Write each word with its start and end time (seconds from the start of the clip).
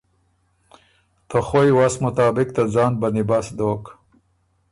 ته 1.29 1.37
خوئ 1.47 1.69
وست 1.77 1.99
مطابق 2.05 2.47
ته 2.55 2.61
ځان 2.73 2.91
بندیبست 3.01 3.51
دوک۔ 3.57 3.83